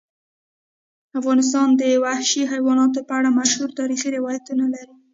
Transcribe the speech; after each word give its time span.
افغانستان 1.19 1.67
د 1.81 1.83
وحشي 2.03 2.41
حیواناتو 2.53 2.99
په 3.07 3.13
اړه 3.19 3.29
مشهور 3.39 3.69
تاریخی 3.79 4.09
روایتونه 4.17 4.65
لري. 4.75 4.95